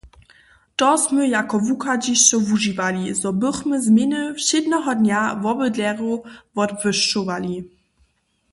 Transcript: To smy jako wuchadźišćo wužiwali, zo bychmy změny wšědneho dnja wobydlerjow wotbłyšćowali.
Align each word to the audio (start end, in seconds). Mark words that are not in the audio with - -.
To 0.79 0.87
smy 1.03 1.23
jako 1.35 1.55
wuchadźišćo 1.67 2.35
wužiwali, 2.47 3.03
zo 3.21 3.29
bychmy 3.41 3.75
změny 3.87 4.21
wšědneho 4.37 4.91
dnja 5.01 5.21
wobydlerjow 5.43 6.19
wotbłyšćowali. 6.55 7.55